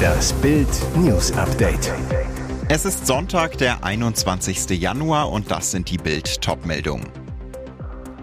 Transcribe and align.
Das 0.00 0.32
Bild 0.34 0.68
News 0.96 1.32
Update. 1.32 1.92
Es 2.68 2.84
ist 2.84 3.06
Sonntag, 3.06 3.58
der 3.58 3.84
21. 3.84 4.70
Januar 4.80 5.30
und 5.30 5.50
das 5.50 5.70
sind 5.70 5.90
die 5.90 5.98
Bild 5.98 6.40
Topmeldungen. 6.40 7.08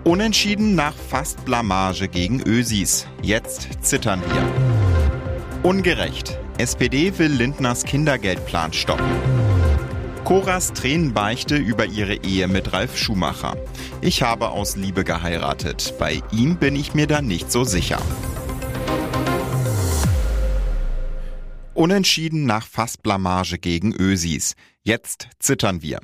Unentschieden 0.03 0.75
nach 0.75 0.93
fast 0.93 1.43
Blamage 1.45 2.07
gegen 2.07 2.41
Ösis. 2.41 3.07
Jetzt 3.21 3.67
zittern 3.81 4.21
wir. 4.21 5.69
Ungerecht. 5.69 6.39
SPD 6.57 7.17
will 7.19 7.31
Lindners 7.31 7.83
Kindergeldplan 7.83 8.73
stoppen. 8.73 9.05
Coras 10.23 10.73
Tränenbeichte 10.73 11.55
über 11.55 11.85
ihre 11.85 12.15
Ehe 12.15 12.47
mit 12.47 12.73
Ralf 12.73 12.97
Schumacher. 12.97 13.55
Ich 14.01 14.23
habe 14.23 14.49
aus 14.49 14.75
Liebe 14.75 15.03
geheiratet. 15.03 15.93
Bei 15.99 16.21
ihm 16.31 16.57
bin 16.57 16.75
ich 16.75 16.93
mir 16.93 17.07
da 17.07 17.21
nicht 17.21 17.51
so 17.51 17.63
sicher. 17.63 17.99
Unentschieden 21.77 22.47
nach 22.47 22.65
Fassblamage 22.65 23.59
gegen 23.59 23.93
Ösis. 23.93 24.55
Jetzt 24.81 25.27
zittern 25.37 25.83
wir. 25.83 25.99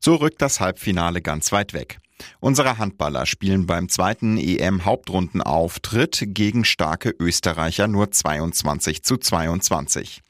So 0.00 0.14
rückt 0.14 0.40
das 0.40 0.58
Halbfinale 0.58 1.20
ganz 1.20 1.52
weit 1.52 1.74
weg. 1.74 1.98
Unsere 2.40 2.78
Handballer 2.78 3.26
spielen 3.26 3.66
beim 3.66 3.90
zweiten 3.90 4.38
EM-Hauptrundenauftritt 4.38 6.24
gegen 6.28 6.64
starke 6.64 7.14
Österreicher 7.20 7.88
nur 7.88 8.10
22 8.10 9.02
zu 9.02 9.18
22. 9.18 10.22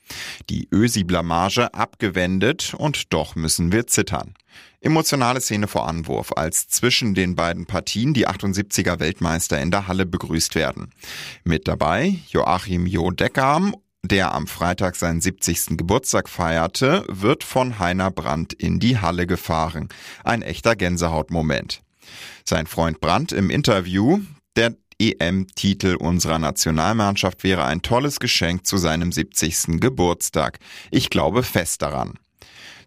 Die 0.50 0.66
Ösi-Blamage 0.72 1.72
abgewendet 1.74 2.74
und 2.76 3.12
doch 3.12 3.36
müssen 3.36 3.70
wir 3.70 3.86
zittern. 3.86 4.34
Emotionale 4.80 5.40
Szene 5.40 5.68
vor 5.68 5.86
Anwurf, 5.86 6.32
als 6.34 6.66
zwischen 6.66 7.14
den 7.14 7.36
beiden 7.36 7.66
Partien 7.66 8.14
die 8.14 8.26
78er 8.26 8.98
Weltmeister 8.98 9.60
in 9.60 9.70
der 9.70 9.86
Halle 9.86 10.06
begrüßt 10.06 10.56
werden. 10.56 10.90
Mit 11.44 11.68
dabei 11.68 12.16
Joachim 12.30 12.88
Jo 12.88 13.12
Deckam 13.12 13.76
der 14.02 14.34
am 14.34 14.46
Freitag 14.46 14.96
seinen 14.96 15.20
70. 15.20 15.78
Geburtstag 15.78 16.28
feierte, 16.28 17.04
wird 17.08 17.44
von 17.44 17.78
Heiner 17.78 18.10
Brandt 18.10 18.52
in 18.52 18.80
die 18.80 18.98
Halle 18.98 19.26
gefahren. 19.26 19.88
Ein 20.24 20.42
echter 20.42 20.76
Gänsehautmoment. 20.76 21.82
Sein 22.44 22.66
Freund 22.66 23.00
Brandt 23.00 23.32
im 23.32 23.48
Interview, 23.48 24.20
der 24.56 24.74
EM-Titel 24.98 25.96
unserer 25.96 26.38
Nationalmannschaft 26.38 27.44
wäre 27.44 27.64
ein 27.64 27.82
tolles 27.82 28.20
Geschenk 28.20 28.66
zu 28.66 28.76
seinem 28.76 29.12
70. 29.12 29.80
Geburtstag. 29.80 30.58
Ich 30.90 31.08
glaube 31.08 31.42
fest 31.42 31.82
daran. 31.82 32.18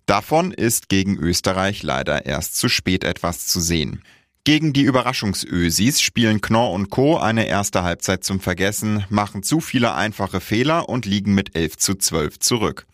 Davon 0.05 0.51
ist 0.51 0.87
gegen 0.89 1.17
Österreich 1.17 1.81
leider 1.81 2.25
erst 2.25 2.57
zu 2.57 2.69
spät 2.69 3.03
etwas 3.03 3.47
zu 3.47 3.59
sehen. 3.59 4.03
Gegen 4.45 4.73
die 4.73 4.83
Überraschungsösis 4.83 6.01
spielen 6.01 6.39
Knorr 6.39 6.71
und 6.71 6.91
Co. 6.91 7.17
eine 7.17 7.47
erste 7.47 7.81
Halbzeit 7.81 8.23
zum 8.23 8.39
Vergessen, 8.39 9.03
machen 9.09 9.41
zu 9.41 9.59
viele 9.59 9.95
einfache 9.95 10.39
Fehler 10.39 10.87
und 10.87 11.07
liegen 11.07 11.33
mit 11.33 11.55
11 11.55 11.77
zu 11.77 11.95
12 11.95 12.37
zurück. 12.37 12.85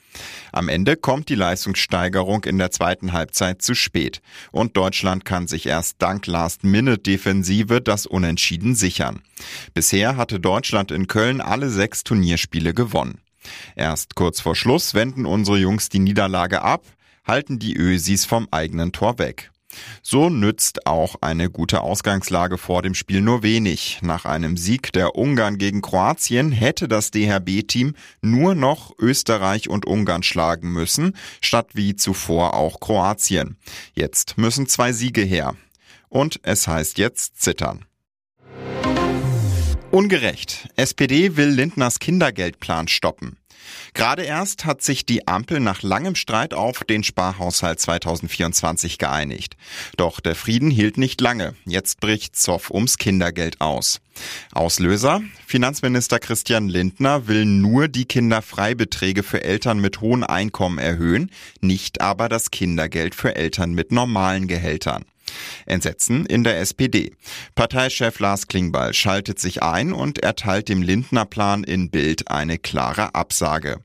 Am 0.54 0.70
Ende 0.70 0.96
kommt 0.96 1.28
die 1.28 1.36
Leistungssteigerung 1.36 2.46
in 2.46 2.58
der 2.58 2.72
zweiten 2.72 3.12
Halbzeit 3.12 3.62
zu 3.62 3.76
spät 3.76 4.22
und 4.54 4.78
Deutschland 4.78 5.26
kann 5.26 5.48
sich 5.48 5.66
erst 5.66 6.02
dank 6.02 6.26
Last-Minute-Defensive 6.26 7.82
das 7.82 8.06
Unentschieden 8.06 8.74
sichern. 8.74 9.22
Bisher 9.74 10.16
hatte 10.16 10.40
Deutschland 10.40 10.90
in 10.90 11.08
Köln 11.08 11.42
alle 11.42 11.70
sechs 11.70 12.06
Turnierspiele 12.06 12.74
gewonnen. 12.74 13.20
Erst 13.76 14.16
kurz 14.16 14.40
vor 14.40 14.56
Schluss 14.56 14.94
wenden 14.94 15.26
unsere 15.26 15.58
Jungs 15.58 15.90
die 15.90 16.00
Niederlage 16.00 16.62
ab, 16.62 16.86
halten 17.26 17.60
die 17.60 17.76
Ösis 17.76 18.24
vom 18.24 18.48
eigenen 18.52 18.94
Tor 18.94 19.20
weg. 19.20 19.52
So 20.02 20.30
nützt 20.30 20.88
auch 20.88 21.16
eine 21.22 21.50
gute 21.50 21.82
Ausgangslage 21.82 22.58
vor 22.58 22.82
dem 22.82 22.96
Spiel 22.96 23.22
nur 23.22 23.44
wenig. 23.44 24.00
Nach 24.02 24.26
einem 24.26 24.58
Sieg 24.58 24.94
der 24.94 25.16
Ungarn 25.16 25.58
gegen 25.58 25.82
Kroatien 25.82 26.52
hätte 26.52 26.88
das 26.88 27.12
DHB-Team 27.12 27.96
nur 28.22 28.56
noch 28.56 28.94
Österreich 29.00 29.70
und 29.70 29.86
Ungarn 29.86 30.24
schlagen 30.24 30.72
müssen, 30.72 31.16
statt 31.42 31.70
wie 31.74 31.96
zuvor 31.96 32.54
auch 32.54 32.80
Kroatien. 32.80 33.58
Jetzt 33.94 34.38
müssen 34.38 34.68
zwei 34.68 34.94
Siege 34.94 35.22
her. 35.22 35.56
Und 36.10 36.40
es 36.44 36.68
heißt 36.68 36.98
jetzt 36.98 37.42
zittern. 37.42 37.86
Ungerecht. 39.92 40.70
SPD 40.78 41.36
will 41.36 41.50
Lindners 41.50 42.00
Kindergeldplan 42.00 42.88
stoppen. 42.88 43.38
Gerade 43.94 44.24
erst 44.24 44.66
hat 44.66 44.82
sich 44.82 45.06
die 45.06 45.28
Ampel 45.28 45.60
nach 45.60 45.82
langem 45.82 46.16
Streit 46.16 46.54
auf 46.54 46.84
den 46.84 47.04
Sparhaushalt 47.04 47.80
2024 47.80 48.98
geeinigt. 48.98 49.58
Doch 49.98 50.20
der 50.20 50.36
Frieden 50.36 50.72
hielt 50.72 50.98
nicht 50.98 51.20
lange. 51.22 51.56
Jetzt 51.66 52.00
bricht 52.00 52.36
Zoff 52.36 52.72
ums 52.72 52.98
Kindergeld 52.98 53.60
aus. 53.60 54.00
Auslöser? 54.54 55.22
Finanzminister 55.46 56.20
Christian 56.20 56.70
Lindner 56.70 57.28
will 57.28 57.46
nur 57.46 57.88
die 57.88 58.06
Kinderfreibeträge 58.06 59.24
für 59.24 59.44
Eltern 59.44 59.80
mit 59.80 60.02
hohen 60.02 60.24
Einkommen 60.24 60.78
erhöhen, 60.78 61.32
nicht 61.60 62.02
aber 62.02 62.30
das 62.30 62.52
Kindergeld 62.52 63.16
für 63.16 63.36
Eltern 63.36 63.74
mit 63.74 63.92
normalen 63.92 64.48
Gehältern. 64.48 65.06
Entsetzen 65.66 66.26
in 66.26 66.44
der 66.44 66.60
SPD. 66.60 67.14
Parteichef 67.56 68.20
Lars 68.20 68.48
Klingbeil 68.48 68.94
schaltet 68.94 69.40
sich 69.40 69.64
ein 69.64 69.94
und 69.94 70.20
erteilt 70.20 70.70
dem 70.70 70.82
Lindner 70.82 71.26
Plan 71.26 71.64
in 71.64 71.90
Bild 71.90 72.30
eine 72.30 72.58
klare 72.58 73.16
Absage. 73.16 73.80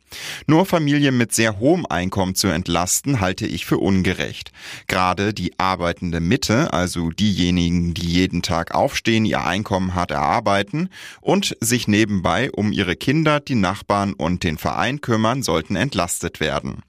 Nur 0.47 0.67
Familien 0.67 1.17
mit 1.17 1.35
sehr 1.35 1.59
hohem 1.59 1.87
Einkommen 1.87 2.35
zu 2.35 2.49
entlasten, 2.49 3.21
halte 3.21 3.47
ich 3.47 3.67
für 3.67 3.79
ungerecht. 3.79 4.53
Gerade 4.87 5.35
die 5.35 5.59
arbeitende 5.59 6.21
Mitte, 6.21 6.73
also 6.73 7.11
diejenigen, 7.11 7.95
die 7.95 8.07
jeden 8.07 8.43
Tag 8.43 8.75
aufstehen, 8.75 9.25
ihr 9.25 9.45
Einkommen 9.45 9.95
hart 9.95 10.11
erarbeiten 10.11 10.89
und 11.21 11.57
sich 11.61 11.89
nebenbei 11.89 12.51
um 12.51 12.73
ihre 12.73 12.97
Kinder, 12.97 13.41
die 13.41 13.55
Nachbarn 13.55 14.13
und 14.13 14.45
den 14.45 14.59
Verein 14.59 15.01
kümmern, 15.01 15.43
sollten 15.43 15.77
entlastet 15.77 16.41
werden. 16.41 16.83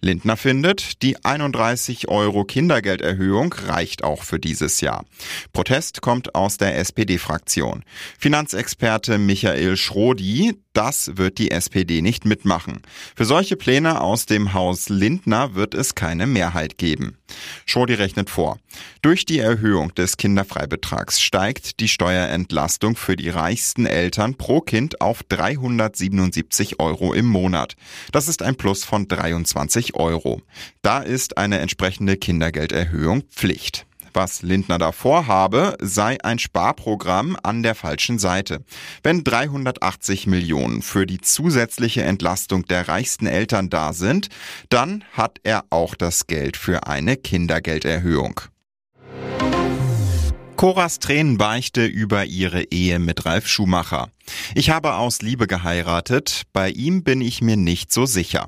Lindner 0.00 0.36
findet, 0.36 1.02
die 1.02 1.24
31 1.24 2.08
Euro 2.08 2.44
Kindergelderhöhung 2.44 3.52
reicht 3.52 4.04
auch 4.04 4.22
für 4.22 4.38
dieses 4.38 4.80
Jahr. 4.80 5.04
Protest 5.52 6.00
kommt 6.00 6.34
aus 6.34 6.56
der 6.56 6.78
SPD-Fraktion. 6.78 7.84
Finanzexperte 8.18 9.18
Michael 9.18 9.76
Schrodi, 9.76 10.58
das 10.72 11.16
wird 11.16 11.38
die 11.38 11.50
SPD 11.50 12.02
nicht 12.02 12.24
mitmachen. 12.24 12.82
Für 13.14 13.24
solche 13.24 13.56
Pläne 13.56 14.00
aus 14.00 14.26
dem 14.26 14.52
Haus 14.52 14.88
Lindner 14.88 15.54
wird 15.54 15.74
es 15.74 15.94
keine 15.94 16.26
Mehrheit 16.26 16.78
geben. 16.78 17.16
Schrodi 17.66 17.94
rechnet 17.94 18.30
vor. 18.30 18.58
Durch 19.02 19.24
die 19.24 19.38
Erhöhung 19.38 19.94
des 19.94 20.16
Kinderfreibetrags 20.16 21.20
steigt 21.20 21.80
die 21.80 21.88
Steuerentlastung 21.88 22.96
für 22.96 23.16
die 23.16 23.28
reichsten 23.28 23.86
Eltern 23.86 24.34
pro 24.34 24.60
Kind 24.60 25.00
auf 25.00 25.22
377 25.24 26.80
Euro 26.80 27.12
im 27.12 27.26
Monat. 27.26 27.76
Das 28.12 28.28
ist 28.28 28.42
ein 28.42 28.56
Plus 28.56 28.84
von 28.84 29.08
23 29.08 29.94
Euro. 29.94 30.42
Da 30.82 31.00
ist 31.00 31.38
eine 31.38 31.58
entsprechende 31.58 32.16
Kindergelderhöhung 32.16 33.22
Pflicht. 33.30 33.86
Was 34.14 34.42
Lindner 34.42 34.78
davor 34.78 35.26
habe, 35.26 35.76
sei 35.80 36.18
ein 36.22 36.38
Sparprogramm 36.38 37.36
an 37.42 37.64
der 37.64 37.74
falschen 37.74 38.20
Seite. 38.20 38.64
Wenn 39.02 39.24
380 39.24 40.28
Millionen 40.28 40.82
für 40.82 41.04
die 41.04 41.20
zusätzliche 41.20 42.04
Entlastung 42.04 42.64
der 42.66 42.86
reichsten 42.86 43.26
Eltern 43.26 43.70
da 43.70 43.92
sind, 43.92 44.28
dann 44.68 45.02
hat 45.12 45.40
er 45.42 45.64
auch 45.70 45.96
das 45.96 46.28
Geld 46.28 46.56
für 46.56 46.86
eine 46.86 47.16
Kindergelderhöhung. 47.16 48.40
Coras 50.54 51.00
Tränenbeichte 51.00 51.84
über 51.84 52.24
ihre 52.24 52.62
Ehe 52.62 53.00
mit 53.00 53.26
Ralf 53.26 53.48
Schumacher. 53.48 54.10
Ich 54.54 54.70
habe 54.70 54.94
aus 54.94 55.22
Liebe 55.22 55.48
geheiratet, 55.48 56.42
bei 56.52 56.70
ihm 56.70 57.02
bin 57.02 57.20
ich 57.20 57.42
mir 57.42 57.56
nicht 57.56 57.92
so 57.92 58.06
sicher. 58.06 58.46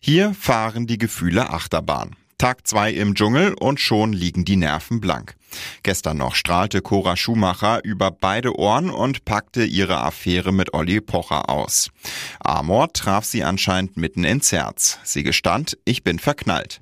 Hier 0.00 0.34
fahren 0.34 0.86
die 0.86 0.98
Gefühle 0.98 1.48
Achterbahn. 1.48 2.14
Tag 2.42 2.66
zwei 2.66 2.90
im 2.90 3.14
Dschungel 3.14 3.54
und 3.54 3.78
schon 3.78 4.12
liegen 4.12 4.44
die 4.44 4.56
Nerven 4.56 5.00
blank. 5.00 5.36
Gestern 5.84 6.16
noch 6.16 6.34
strahlte 6.34 6.82
Cora 6.82 7.16
Schumacher 7.16 7.84
über 7.84 8.10
beide 8.10 8.58
Ohren 8.58 8.90
und 8.90 9.24
packte 9.24 9.62
ihre 9.62 9.98
Affäre 9.98 10.50
mit 10.50 10.74
Olli 10.74 11.00
Pocher 11.00 11.48
aus. 11.48 11.92
Amor 12.40 12.92
traf 12.92 13.24
sie 13.24 13.44
anscheinend 13.44 13.96
mitten 13.96 14.24
ins 14.24 14.50
Herz. 14.50 14.98
Sie 15.04 15.22
gestand, 15.22 15.78
ich 15.84 16.02
bin 16.02 16.18
verknallt. 16.18 16.80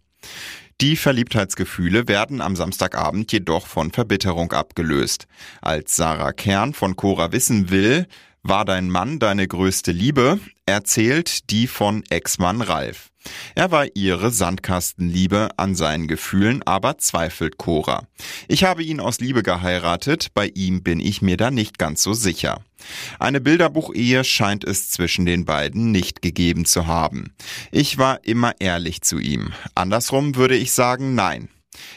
Die 0.80 0.96
Verliebtheitsgefühle 0.96 2.08
werden 2.08 2.40
am 2.40 2.56
Samstagabend 2.56 3.30
jedoch 3.30 3.66
von 3.66 3.90
Verbitterung 3.90 4.52
abgelöst. 4.52 5.26
Als 5.60 5.94
Sarah 5.94 6.32
Kern 6.32 6.72
von 6.72 6.96
Cora 6.96 7.32
wissen 7.32 7.68
will, 7.68 8.06
war 8.42 8.64
dein 8.64 8.90
Mann 8.90 9.18
deine 9.18 9.46
größte 9.46 9.92
Liebe, 9.92 10.38
erzählt 10.66 11.50
die 11.50 11.66
von 11.66 12.02
Ex-Mann 12.08 12.62
Ralf. 12.62 13.10
Er 13.54 13.70
war 13.70 13.86
ihre 13.94 14.30
Sandkastenliebe 14.30 15.50
an 15.58 15.74
seinen 15.74 16.08
Gefühlen, 16.08 16.62
aber 16.62 16.96
zweifelt 16.98 17.58
Cora. 17.58 18.06
Ich 18.48 18.64
habe 18.64 18.82
ihn 18.82 18.98
aus 19.00 19.20
Liebe 19.20 19.42
geheiratet, 19.42 20.28
bei 20.32 20.50
ihm 20.54 20.82
bin 20.82 21.00
ich 21.00 21.20
mir 21.20 21.36
da 21.36 21.50
nicht 21.50 21.78
ganz 21.78 22.02
so 22.02 22.14
sicher. 22.14 22.64
Eine 23.18 23.42
Bilderbuchehe 23.42 24.24
scheint 24.24 24.64
es 24.64 24.90
zwischen 24.90 25.26
den 25.26 25.44
beiden 25.44 25.90
nicht 25.90 26.22
gegeben 26.22 26.64
zu 26.64 26.86
haben. 26.86 27.34
Ich 27.70 27.98
war 27.98 28.24
immer 28.24 28.54
ehrlich 28.58 29.02
zu 29.02 29.18
ihm. 29.18 29.52
Andersrum 29.74 30.36
würde 30.36 30.56
ich 30.56 30.72
sagen, 30.72 31.14
nein. 31.14 31.50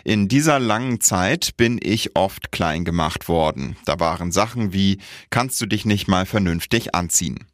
In 0.03 0.27
dieser 0.27 0.59
langen 0.59 1.01
Zeit 1.01 1.55
bin 1.57 1.79
ich 1.81 2.15
oft 2.15 2.51
klein 2.51 2.85
gemacht 2.85 3.27
worden. 3.27 3.75
Da 3.85 3.99
waren 3.99 4.31
Sachen 4.31 4.73
wie, 4.73 4.99
kannst 5.29 5.61
du 5.61 5.65
dich 5.65 5.85
nicht 5.85 6.07
mal 6.07 6.25
vernünftig 6.25 6.95
anziehen? 6.95 7.47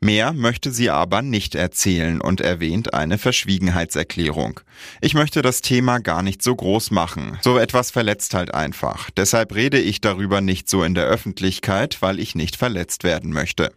Mehr 0.00 0.32
möchte 0.32 0.72
sie 0.72 0.90
aber 0.90 1.22
nicht 1.22 1.54
erzählen 1.54 2.20
und 2.20 2.40
erwähnt 2.40 2.92
eine 2.92 3.18
Verschwiegenheitserklärung. 3.18 4.60
Ich 5.00 5.14
möchte 5.14 5.42
das 5.42 5.60
Thema 5.60 6.00
gar 6.00 6.22
nicht 6.22 6.42
so 6.42 6.56
groß 6.56 6.90
machen. 6.90 7.38
So 7.42 7.56
etwas 7.56 7.92
verletzt 7.92 8.34
halt 8.34 8.52
einfach. 8.52 9.10
Deshalb 9.10 9.54
rede 9.54 9.78
ich 9.78 10.00
darüber 10.00 10.40
nicht 10.40 10.68
so 10.68 10.82
in 10.82 10.94
der 10.94 11.04
Öffentlichkeit, 11.04 12.02
weil 12.02 12.18
ich 12.18 12.34
nicht 12.34 12.56
verletzt 12.56 13.04
werden 13.04 13.32
möchte. 13.32 13.72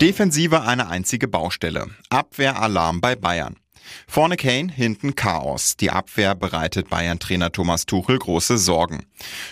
Defensive 0.00 0.62
eine 0.62 0.88
einzige 0.88 1.28
Baustelle. 1.28 1.88
Abwehralarm 2.08 3.02
bei 3.02 3.16
Bayern. 3.16 3.56
Vorne 4.06 4.36
Kane, 4.36 4.72
hinten 4.72 5.14
Chaos. 5.14 5.76
Die 5.76 5.90
Abwehr 5.90 6.34
bereitet 6.34 6.88
Bayern-Trainer 6.88 7.52
Thomas 7.52 7.86
Tuchel 7.86 8.18
große 8.18 8.58
Sorgen. 8.58 9.04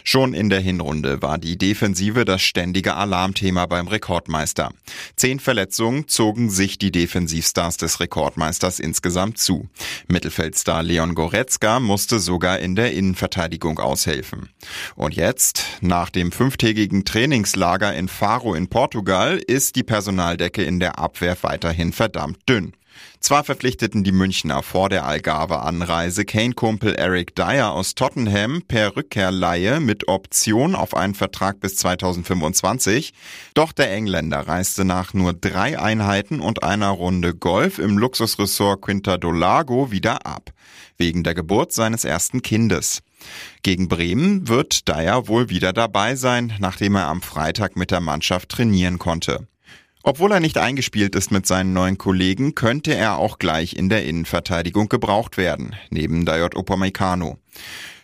Schon 0.04 0.34
in 0.34 0.48
der 0.50 0.60
Hinrunde 0.60 1.22
war 1.22 1.38
die 1.38 1.56
Defensive 1.56 2.25
das 2.25 2.42
ständige 2.42 2.94
Alarmthema 2.94 3.66
beim 3.66 3.88
Rekordmeister. 3.88 4.72
Zehn 5.16 5.40
Verletzungen 5.40 6.08
zogen 6.08 6.50
sich 6.50 6.78
die 6.78 6.90
Defensivstars 6.90 7.76
des 7.76 8.00
Rekordmeisters 8.00 8.80
insgesamt 8.80 9.38
zu. 9.38 9.69
Mittelfeldstar 10.08 10.82
Leon 10.82 11.14
Goretzka 11.14 11.80
musste 11.80 12.19
sogar 12.19 12.58
in 12.58 12.75
der 12.75 12.92
Innenverteidigung 12.92 13.78
aushelfen. 13.78 14.48
Und 14.96 15.14
jetzt, 15.14 15.64
nach 15.80 16.10
dem 16.10 16.32
fünftägigen 16.32 17.04
Trainingslager 17.04 17.94
in 17.94 18.08
Faro 18.08 18.54
in 18.54 18.69
Portugal, 18.69 19.38
ist 19.38 19.76
die 19.76 19.82
Personaldecke 19.82 20.64
in 20.64 20.80
der 20.80 20.98
Abwehr 20.98 21.36
weiterhin 21.42 21.92
verdammt 21.92 22.38
dünn. 22.48 22.72
Zwar 23.20 23.44
verpflichteten 23.44 24.04
die 24.04 24.12
Münchner 24.12 24.62
vor 24.62 24.88
der 24.88 25.04
Algarve-Anreise 25.04 26.24
Kane-Kumpel 26.24 26.94
Eric 26.94 27.34
Dyer 27.34 27.72
aus 27.72 27.94
Tottenham 27.94 28.62
per 28.62 28.96
Rückkehrleihe 28.96 29.80
mit 29.80 30.08
Option 30.08 30.74
auf 30.74 30.94
einen 30.94 31.14
Vertrag 31.14 31.60
bis 31.60 31.76
2025, 31.76 33.12
doch 33.54 33.72
der 33.72 33.92
Engländer 33.92 34.40
reiste 34.40 34.84
nach 34.84 35.14
nur 35.14 35.32
drei 35.32 35.78
Einheiten 35.78 36.40
und 36.40 36.62
einer 36.62 36.90
Runde 36.90 37.34
Golf 37.34 37.78
im 37.78 37.98
Luxusressort 37.98 38.82
Quinta 38.82 39.16
do 39.16 39.32
Lago 39.32 39.90
wieder 39.90 40.24
ab, 40.24 40.52
wegen 40.96 41.24
der 41.24 41.34
Geburt 41.34 41.72
seines 41.72 42.04
ersten 42.04 42.42
Kindes. 42.42 43.02
Gegen 43.62 43.88
Bremen 43.88 44.48
wird 44.48 44.88
Dyer 44.88 45.28
wohl 45.28 45.50
wieder 45.50 45.72
dabei 45.72 46.14
sein, 46.14 46.54
nachdem 46.60 46.94
er 46.94 47.08
am 47.08 47.22
Freitag 47.22 47.76
mit 47.76 47.90
der 47.90 48.00
Mannschaft 48.00 48.48
trainieren 48.48 48.98
konnte. 48.98 49.48
Obwohl 50.08 50.32
er 50.32 50.40
nicht 50.40 50.56
eingespielt 50.56 51.14
ist 51.14 51.31
mit 51.32 51.46
seinen 51.46 51.75
neuen 51.75 51.99
Kollegen, 51.99 52.55
könnte 52.55 52.94
er 52.94 53.19
auch 53.19 53.38
gleich 53.38 53.76
in 53.76 53.90
der 53.90 54.06
Innenverteidigung 54.06 54.88
gebraucht 54.88 55.37
werden, 55.37 55.76
neben 55.90 56.25
Dayot 56.25 56.56
Upamecano. 56.56 57.37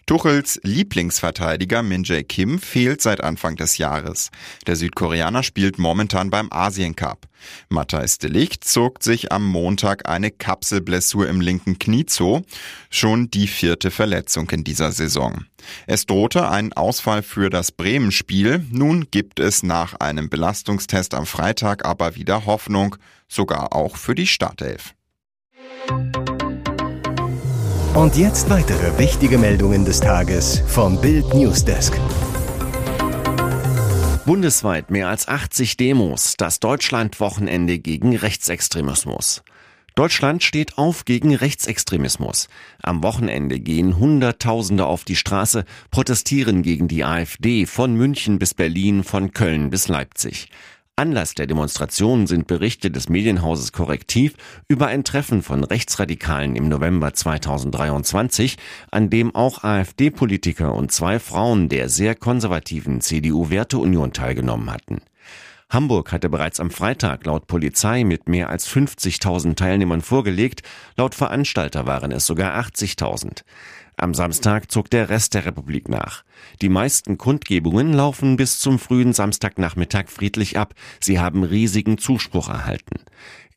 Tuchels 0.07 0.61
Lieblingsverteidiger 0.63 1.83
Min 1.83 2.05
Jae 2.05 2.25
Kim 2.25 2.59
fehlt 2.59 3.01
seit 3.01 3.23
Anfang 3.23 3.57
des 3.57 3.79
Jahres. 3.79 4.31
Der 4.67 4.77
Südkoreaner 4.77 5.43
spielt 5.43 5.79
momentan 5.79 6.29
beim 6.29 6.49
Asien 6.53 6.95
Cup. 6.95 7.27
Matthijs 7.71 8.19
de 8.19 8.29
Ligt 8.31 8.65
zog 8.65 9.03
sich 9.03 9.33
am 9.33 9.47
Montag 9.47 10.07
eine 10.07 10.31
Kapselblessur 10.31 11.27
im 11.27 11.41
linken 11.41 11.79
Knie 11.79 12.05
zu, 12.05 12.43
schon 12.91 13.31
die 13.31 13.47
vierte 13.47 13.91
Verletzung 13.91 14.51
in 14.51 14.63
dieser 14.63 14.93
Saison. 14.93 15.47
Es 15.87 16.05
drohte 16.05 16.51
ein 16.51 16.75
Ausfall 16.75 17.23
für 17.23 17.49
das 17.49 17.73
Bremen-Spiel, 17.73 18.67
nun 18.71 19.07
gibt 19.11 19.41
es 19.41 19.63
nach 19.63 19.95
einem 19.95 20.29
Belastungstest 20.29 21.15
am 21.15 21.25
Freitag 21.25 21.87
aber 21.87 22.15
wieder 22.15 22.45
Hoffnung, 22.45 22.97
sogar 23.27 23.73
auch 23.73 23.97
für 23.97 24.15
die 24.15 24.27
Startelf. 24.27 24.95
Und 27.95 28.17
jetzt 28.17 28.51
weitere 28.51 28.99
wichtige 28.99 29.39
Meldungen 29.39 29.85
des 29.85 30.01
Tages 30.01 30.65
vom 30.67 31.01
Bild 31.01 31.33
Newsdesk. 31.33 31.97
Bundesweit 34.27 34.91
mehr 34.91 35.07
als 35.07 35.29
80 35.29 35.77
Demos, 35.77 36.35
das 36.37 36.59
Deutschland-Wochenende 36.59 37.79
gegen 37.79 38.17
Rechtsextremismus. 38.17 39.45
Deutschland 39.95 40.43
steht 40.43 40.77
auf 40.77 41.05
gegen 41.05 41.37
Rechtsextremismus. 41.37 42.49
Am 42.83 43.05
Wochenende 43.05 43.61
gehen 43.61 43.97
Hunderttausende 43.97 44.87
auf 44.87 45.05
die 45.05 45.15
Straße, 45.15 45.65
protestieren 45.93 46.63
gegen 46.63 46.89
die 46.89 47.05
AfD 47.05 47.65
von 47.65 47.95
München 47.95 48.41
bis 48.41 48.55
Berlin, 48.55 49.05
von 49.05 49.31
Köln 49.31 49.71
bis 49.71 49.87
Leipzig. 49.87 50.49
Anlass 50.97 51.35
der 51.35 51.49
Demonstration 51.49 52.29
sind 52.29 52.47
Berichte 52.47 52.89
des 52.89 53.09
Medienhauses 53.09 53.73
Korrektiv 53.73 54.35
über 54.69 54.87
ein 54.87 55.03
Treffen 55.03 55.43
von 55.43 55.65
Rechtsradikalen 55.65 56.55
im 56.55 56.69
November 56.69 57.13
2023, 57.13 58.57
an 58.93 59.11
dem 59.11 59.35
auch 59.35 59.65
AfD-Politiker 59.65 60.73
und 60.73 60.93
zwei 60.93 61.19
Frauen 61.19 61.69
der 61.69 61.89
sehr 61.89 62.15
konservativen 62.15 63.01
CDU-Werteunion 63.01 64.13
teilgenommen 64.13 64.71
hatten. 64.71 65.01
Hamburg 65.75 66.13
hatte 66.13 66.29
bereits 66.29 66.61
am 66.61 66.71
Freitag 66.71 67.27
laut 67.27 67.49
Polizei 67.49 68.05
mit 68.05 68.29
mehr 68.29 68.49
als 68.49 68.69
50.000 68.69 69.57
Teilnehmern 69.57 70.03
vorgelegt, 70.03 70.63
laut 70.97 71.17
Veranstalter 71.17 71.85
waren 71.85 72.13
es 72.13 72.27
sogar 72.27 72.57
80.000. 72.57 73.43
Am 73.97 74.15
Samstag 74.15 74.71
zog 74.71 74.89
der 74.91 75.09
Rest 75.09 75.35
der 75.35 75.47
Republik 75.47 75.89
nach. 75.89 76.25
Die 76.63 76.69
meisten 76.69 77.19
Kundgebungen 77.19 77.93
laufen 77.93 78.37
bis 78.37 78.59
zum 78.59 78.79
frühen 78.79 79.13
Samstagnachmittag 79.13 80.09
friedlich 80.09 80.59
ab. 80.59 80.75
Sie 81.01 81.19
haben 81.19 81.43
riesigen 81.43 81.99
Zuspruch 81.99 82.49
erhalten. 82.49 83.01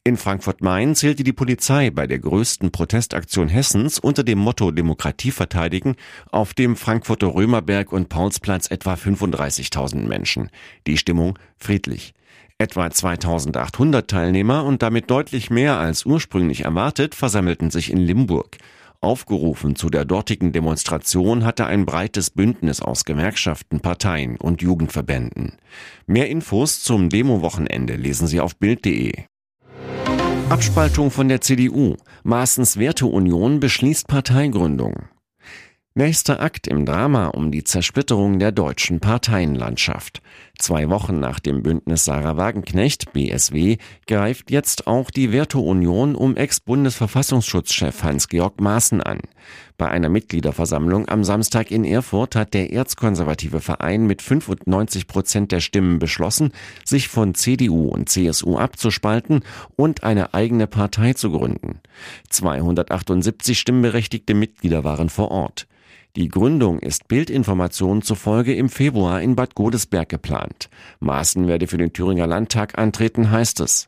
In 0.07 0.15
Frankfurt-Main 0.15 0.95
zählte 0.95 1.25
die 1.25 1.33
Polizei 1.33 1.89
bei 1.89 2.07
der 2.07 2.19
größten 2.19 2.71
Protestaktion 2.71 3.49
Hessens 3.49 3.99
unter 3.99 4.23
dem 4.23 4.39
Motto 4.39 4.71
Demokratie 4.71 5.31
verteidigen 5.31 5.97
auf 6.31 6.53
dem 6.53 6.77
Frankfurter 6.77 7.35
Römerberg 7.35 7.91
und 7.91 8.07
Paulsplatz 8.07 8.71
etwa 8.71 8.93
35.000 8.93 10.07
Menschen. 10.07 10.49
Die 10.87 10.97
Stimmung 10.97 11.37
friedlich. 11.57 12.13
Etwa 12.57 12.89
2800 12.89 14.09
Teilnehmer 14.09 14.63
und 14.63 14.81
damit 14.81 15.11
deutlich 15.11 15.49
mehr 15.49 15.77
als 15.77 16.05
ursprünglich 16.05 16.61
erwartet 16.61 17.13
versammelten 17.13 17.69
sich 17.69 17.91
in 17.91 17.97
Limburg. 17.97 18.59
Aufgerufen 19.01 19.75
zu 19.75 19.89
der 19.89 20.05
dortigen 20.05 20.53
Demonstration 20.53 21.43
hatte 21.43 21.65
ein 21.65 21.85
breites 21.85 22.29
Bündnis 22.29 22.81
aus 22.81 23.03
Gewerkschaften, 23.03 23.81
Parteien 23.81 24.37
und 24.37 24.61
Jugendverbänden. 24.61 25.57
Mehr 26.05 26.29
Infos 26.29 26.81
zum 26.81 27.09
Demo-Wochenende 27.09 27.97
lesen 27.97 28.27
Sie 28.27 28.39
auf 28.39 28.55
Bild.de. 28.55 29.25
Abspaltung 30.49 31.11
von 31.11 31.27
der 31.27 31.41
CDU. 31.41 31.97
Maaßens 32.23 32.77
Werteunion 32.77 33.59
beschließt 33.59 34.07
Parteigründung. 34.07 35.09
Nächster 35.93 36.39
Akt 36.39 36.67
im 36.67 36.85
Drama 36.85 37.27
um 37.27 37.51
die 37.51 37.65
Zersplitterung 37.65 38.39
der 38.39 38.53
deutschen 38.53 39.01
Parteienlandschaft. 39.01 40.21
Zwei 40.59 40.89
Wochen 40.89 41.19
nach 41.19 41.39
dem 41.39 41.61
Bündnis 41.61 42.05
Sarah 42.05 42.35
Wagenknecht, 42.35 43.13
BSW, 43.13 43.77
greift 44.07 44.49
jetzt 44.49 44.87
auch 44.87 45.11
die 45.11 45.31
Werteunion 45.31 46.15
um 46.15 46.35
Ex-Bundesverfassungsschutzchef 46.35 48.03
Hans-Georg 48.03 48.59
Maaßen 48.59 49.01
an. 49.01 49.19
Bei 49.77 49.89
einer 49.89 50.09
Mitgliederversammlung 50.09 51.07
am 51.07 51.23
Samstag 51.23 51.69
in 51.69 51.85
Erfurt 51.85 52.35
hat 52.35 52.55
der 52.55 52.73
erzkonservative 52.73 53.61
Verein 53.61 54.07
mit 54.07 54.23
95 54.23 55.05
Prozent 55.05 55.51
der 55.51 55.59
Stimmen 55.59 55.99
beschlossen, 55.99 56.51
sich 56.83 57.07
von 57.07 57.35
CDU 57.35 57.89
und 57.89 58.09
CSU 58.09 58.57
abzuspalten 58.57 59.43
und 59.75 60.03
eine 60.03 60.33
eigene 60.33 60.65
Partei 60.65 61.13
zu 61.13 61.31
gründen. 61.31 61.79
278 62.29 63.59
stimmberechtigte 63.59 64.33
Mitglieder 64.33 64.83
waren 64.83 65.09
vor 65.09 65.29
Ort. 65.29 65.67
Die 66.17 66.29
Gründung 66.29 66.79
ist 66.79 67.07
Bildinformationen 67.07 68.01
zufolge 68.01 68.55
im 68.55 68.69
Februar 68.69 69.21
in 69.21 69.35
Bad 69.35 69.53
Godesberg 69.53 70.09
geplant. 70.09 70.67
Maaßen 70.99 71.47
werde 71.47 71.67
für 71.67 71.77
den 71.77 71.93
Thüringer 71.93 72.25
Landtag 72.25 72.75
antreten, 72.79 73.29
heißt 73.29 73.59
es. 73.59 73.87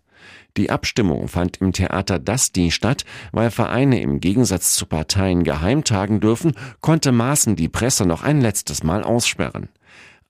Die 0.55 0.69
Abstimmung 0.69 1.27
fand 1.27 1.57
im 1.57 1.73
Theater 1.73 2.19
Dusty 2.19 2.69
statt, 2.69 3.03
weil 3.31 3.49
Vereine 3.49 3.99
im 3.99 4.19
Gegensatz 4.19 4.75
zu 4.75 4.85
Parteien 4.85 5.43
geheim 5.43 5.83
tagen 5.83 6.19
dürfen, 6.19 6.51
konnte 6.81 7.11
Maaßen 7.11 7.55
die 7.55 7.67
Presse 7.67 8.05
noch 8.05 8.21
ein 8.21 8.41
letztes 8.41 8.83
Mal 8.83 9.03
aussperren. 9.03 9.69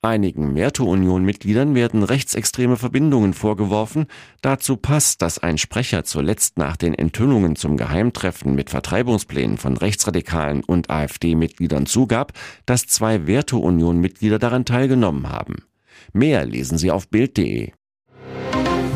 Einigen 0.02 0.56
Werteunion-Mitgliedern 0.56 1.76
werden 1.76 2.04
rechtsextreme 2.04 2.78
Verbindungen 2.78 3.34
vorgeworfen. 3.34 4.06
Dazu 4.42 4.78
passt, 4.78 5.22
dass 5.22 5.40
ein 5.40 5.58
Sprecher 5.58 6.06
zuletzt 6.06 6.58
nach 6.58 6.78
den 6.78 6.94
Enthüllungen 6.94 7.58
zum 7.58 7.76
Geheimtreffen 7.76 8.56
mit 8.56 8.70
Vertreibungsplänen 8.70 9.58
von 9.58 9.76
Rechtsradikalen 9.76 10.64
und 10.64 10.90
AfD-Mitgliedern 10.90 11.86
zugab, 11.86 12.32
dass 12.66 12.88
zwei 12.88 13.28
Werteunion-Mitglieder 13.28 14.40
daran 14.40 14.64
teilgenommen 14.64 15.28
haben. 15.28 15.66
Mehr 16.14 16.46
lesen 16.46 16.78
Sie 16.78 16.92
auf 16.92 17.10
Bild.de. 17.10 17.74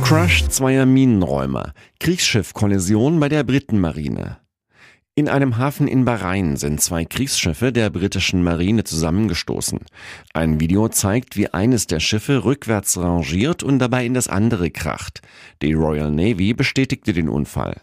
Crash 0.03 0.47
zweier 0.47 0.85
Minenräumer. 0.85 1.73
Kriegsschiff-Kollision 1.99 3.19
bei 3.19 3.27
der 3.27 3.43
Britenmarine. 3.43 4.42
In 5.15 5.29
einem 5.29 5.59
Hafen 5.59 5.87
in 5.87 6.05
Bahrain 6.05 6.57
sind 6.57 6.81
zwei 6.81 7.05
Kriegsschiffe 7.05 7.71
der 7.71 7.91
britischen 7.91 8.41
Marine 8.41 8.83
zusammengestoßen. 8.83 9.81
Ein 10.33 10.59
Video 10.59 10.87
zeigt, 10.89 11.37
wie 11.37 11.49
eines 11.49 11.85
der 11.85 11.99
Schiffe 11.99 12.45
rückwärts 12.45 12.97
rangiert 12.97 13.61
und 13.61 13.77
dabei 13.77 14.07
in 14.07 14.15
das 14.15 14.27
andere 14.27 14.71
kracht. 14.71 15.21
Die 15.61 15.73
Royal 15.73 16.09
Navy 16.09 16.55
bestätigte 16.55 17.13
den 17.13 17.29
Unfall. 17.29 17.79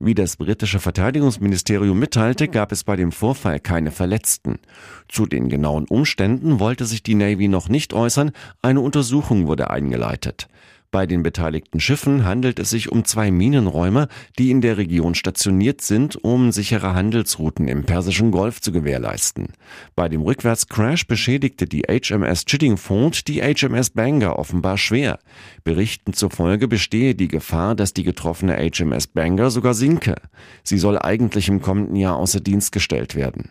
Wie 0.00 0.14
das 0.14 0.38
britische 0.38 0.80
Verteidigungsministerium 0.80 1.96
mitteilte, 1.96 2.48
gab 2.48 2.72
es 2.72 2.82
bei 2.82 2.96
dem 2.96 3.12
Vorfall 3.12 3.60
keine 3.60 3.92
Verletzten. 3.92 4.58
Zu 5.06 5.26
den 5.26 5.48
genauen 5.48 5.84
Umständen 5.84 6.58
wollte 6.58 6.84
sich 6.84 7.04
die 7.04 7.14
Navy 7.14 7.46
noch 7.46 7.68
nicht 7.68 7.94
äußern, 7.94 8.32
eine 8.60 8.80
Untersuchung 8.80 9.46
wurde 9.46 9.70
eingeleitet. 9.70 10.48
Bei 10.92 11.06
den 11.06 11.22
beteiligten 11.22 11.80
Schiffen 11.80 12.26
handelt 12.26 12.58
es 12.58 12.68
sich 12.68 12.92
um 12.92 13.06
zwei 13.06 13.30
Minenräumer, 13.30 14.08
die 14.38 14.50
in 14.50 14.60
der 14.60 14.76
Region 14.76 15.14
stationiert 15.14 15.80
sind, 15.80 16.22
um 16.22 16.52
sichere 16.52 16.92
Handelsrouten 16.92 17.66
im 17.66 17.84
Persischen 17.84 18.30
Golf 18.30 18.60
zu 18.60 18.72
gewährleisten. 18.72 19.54
Bei 19.96 20.10
dem 20.10 20.20
Rückwärtscrash 20.20 21.06
beschädigte 21.06 21.64
die 21.64 21.84
HMS 21.88 22.44
Chiddingfold 22.44 23.26
die 23.26 23.40
HMS 23.40 23.88
Bangor 23.88 24.38
offenbar 24.38 24.76
schwer. 24.76 25.18
Berichten 25.64 26.12
zufolge 26.12 26.68
bestehe 26.68 27.14
die 27.14 27.28
Gefahr, 27.28 27.74
dass 27.74 27.94
die 27.94 28.04
getroffene 28.04 28.58
HMS 28.58 29.06
Bangor 29.06 29.50
sogar 29.50 29.72
sinke. 29.72 30.16
Sie 30.62 30.76
soll 30.76 30.98
eigentlich 30.98 31.48
im 31.48 31.62
kommenden 31.62 31.96
Jahr 31.96 32.16
außer 32.16 32.40
Dienst 32.40 32.70
gestellt 32.70 33.14
werden. 33.14 33.50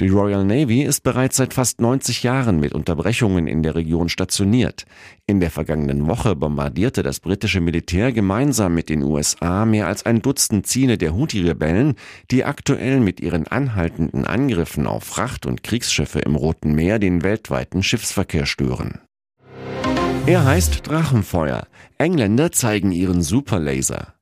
Die 0.00 0.08
Royal 0.08 0.44
Navy 0.44 0.82
ist 0.82 1.02
bereits 1.02 1.36
seit 1.36 1.52
fast 1.52 1.80
90 1.80 2.22
Jahren 2.22 2.58
mit 2.58 2.72
Unterbrechungen 2.72 3.46
in 3.46 3.62
der 3.62 3.74
Region 3.74 4.08
stationiert. 4.08 4.86
In 5.26 5.40
der 5.40 5.50
vergangenen 5.50 6.06
Woche 6.06 6.34
bombardierte 6.34 7.02
das 7.02 7.20
britische 7.20 7.60
Militär 7.60 8.12
gemeinsam 8.12 8.74
mit 8.74 8.88
den 8.88 9.02
USA 9.02 9.66
mehr 9.66 9.86
als 9.86 10.06
ein 10.06 10.22
Dutzend 10.22 10.66
Ziele 10.66 10.96
der 10.96 11.14
Houthi-Rebellen, 11.14 11.96
die 12.30 12.44
aktuell 12.44 13.00
mit 13.00 13.20
ihren 13.20 13.46
anhaltenden 13.46 14.24
Angriffen 14.24 14.86
auf 14.86 15.04
Fracht- 15.04 15.44
und 15.44 15.62
Kriegsschiffe 15.62 16.20
im 16.20 16.34
Roten 16.34 16.74
Meer 16.74 16.98
den 16.98 17.22
weltweiten 17.22 17.82
Schiffsverkehr 17.82 18.46
stören. 18.46 19.00
Er 20.26 20.44
heißt 20.44 20.86
Drachenfeuer. 20.86 21.66
Engländer 21.98 22.52
zeigen 22.52 22.92
ihren 22.92 23.22
Superlaser. 23.22 24.14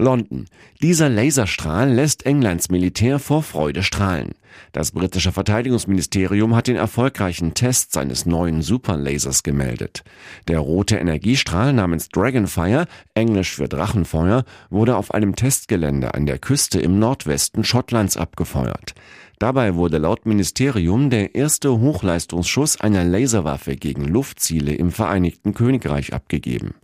London. 0.00 0.46
Dieser 0.82 1.08
Laserstrahl 1.08 1.92
lässt 1.92 2.26
Englands 2.26 2.70
Militär 2.70 3.18
vor 3.18 3.42
Freude 3.42 3.82
strahlen. 3.82 4.32
Das 4.72 4.92
britische 4.92 5.30
Verteidigungsministerium 5.30 6.56
hat 6.56 6.66
den 6.66 6.76
erfolgreichen 6.76 7.54
Test 7.54 7.92
seines 7.92 8.26
neuen 8.26 8.62
Superlasers 8.62 9.42
gemeldet. 9.42 10.02
Der 10.48 10.58
rote 10.58 10.96
Energiestrahl 10.96 11.72
namens 11.72 12.08
Dragonfire, 12.08 12.86
englisch 13.14 13.54
für 13.54 13.68
Drachenfeuer, 13.68 14.44
wurde 14.70 14.96
auf 14.96 15.12
einem 15.14 15.36
Testgelände 15.36 16.14
an 16.14 16.26
der 16.26 16.38
Küste 16.38 16.80
im 16.80 16.98
Nordwesten 16.98 17.62
Schottlands 17.62 18.16
abgefeuert. 18.16 18.94
Dabei 19.40 19.74
wurde 19.74 19.96
laut 19.96 20.26
Ministerium 20.26 21.08
der 21.08 21.34
erste 21.34 21.80
Hochleistungsschuss 21.80 22.78
einer 22.78 23.04
Laserwaffe 23.04 23.74
gegen 23.74 24.04
Luftziele 24.04 24.74
im 24.74 24.92
Vereinigten 24.92 25.54
Königreich 25.54 26.12
abgegeben. 26.12 26.74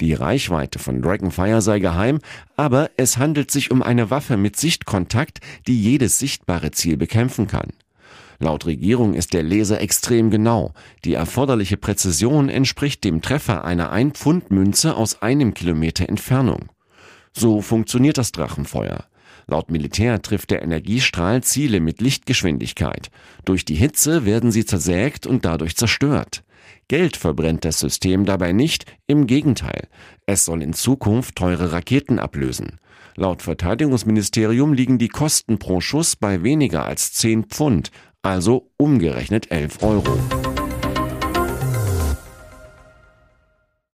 Die 0.00 0.14
Reichweite 0.14 0.78
von 0.78 1.02
Dragonfire 1.02 1.60
sei 1.60 1.78
geheim, 1.78 2.20
aber 2.56 2.90
es 2.96 3.18
handelt 3.18 3.50
sich 3.50 3.70
um 3.70 3.82
eine 3.82 4.10
Waffe 4.10 4.38
mit 4.38 4.56
Sichtkontakt, 4.56 5.40
die 5.66 5.78
jedes 5.78 6.18
sichtbare 6.18 6.70
Ziel 6.70 6.96
bekämpfen 6.96 7.46
kann. 7.46 7.68
Laut 8.38 8.64
Regierung 8.64 9.12
ist 9.12 9.34
der 9.34 9.42
Laser 9.42 9.82
extrem 9.82 10.30
genau. 10.30 10.72
Die 11.04 11.12
erforderliche 11.12 11.76
Präzision 11.76 12.48
entspricht 12.48 13.04
dem 13.04 13.20
Treffer 13.20 13.62
einer 13.62 13.92
1-Pfund-Münze 13.92 14.96
aus 14.96 15.20
einem 15.20 15.52
Kilometer 15.52 16.08
Entfernung. 16.08 16.70
So 17.34 17.60
funktioniert 17.60 18.16
das 18.16 18.32
Drachenfeuer. 18.32 19.09
Laut 19.46 19.70
Militär 19.70 20.22
trifft 20.22 20.50
der 20.50 20.62
Energiestrahl 20.62 21.42
Ziele 21.42 21.80
mit 21.80 22.00
Lichtgeschwindigkeit. 22.00 23.10
Durch 23.44 23.64
die 23.64 23.74
Hitze 23.74 24.24
werden 24.24 24.52
sie 24.52 24.64
zersägt 24.64 25.26
und 25.26 25.44
dadurch 25.44 25.76
zerstört. 25.76 26.42
Geld 26.88 27.16
verbrennt 27.16 27.64
das 27.64 27.78
System 27.78 28.24
dabei 28.24 28.52
nicht, 28.52 28.84
im 29.06 29.26
Gegenteil. 29.26 29.88
Es 30.26 30.44
soll 30.44 30.62
in 30.62 30.72
Zukunft 30.72 31.36
teure 31.36 31.72
Raketen 31.72 32.18
ablösen. 32.18 32.80
Laut 33.16 33.42
Verteidigungsministerium 33.42 34.72
liegen 34.72 34.98
die 34.98 35.08
Kosten 35.08 35.58
pro 35.58 35.80
Schuss 35.80 36.16
bei 36.16 36.42
weniger 36.42 36.86
als 36.86 37.12
10 37.12 37.44
Pfund, 37.44 37.90
also 38.22 38.70
umgerechnet 38.76 39.50
11 39.50 39.82
Euro. 39.82 40.18